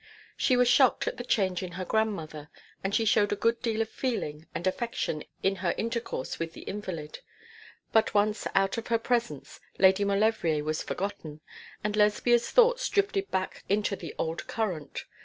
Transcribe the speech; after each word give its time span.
She 0.35 0.57
was 0.57 0.67
shocked 0.67 1.07
at 1.07 1.17
the 1.17 1.23
change 1.23 1.61
in 1.61 1.73
her 1.73 1.85
grandmother, 1.85 2.49
and 2.83 2.95
she 2.95 3.05
showed 3.05 3.31
a 3.31 3.35
good 3.35 3.61
deal 3.61 3.83
of 3.83 3.89
feeling 3.89 4.47
and 4.55 4.65
affection 4.65 5.23
in 5.43 5.57
her 5.57 5.75
intercourse 5.77 6.39
with 6.39 6.53
the 6.53 6.63
invalid; 6.63 7.19
but 7.91 8.15
once 8.15 8.47
out 8.55 8.79
of 8.79 8.87
her 8.87 8.97
presence 8.97 9.59
Lady 9.77 10.03
Maulevrier 10.03 10.63
was 10.63 10.81
forgotten, 10.81 11.41
and 11.83 11.95
Lesbia's 11.95 12.49
thoughts 12.49 12.89
drifted 12.89 13.29
back 13.29 13.63
into 13.69 13.95
the 13.95 14.15
old 14.17 14.47
current. 14.47 15.05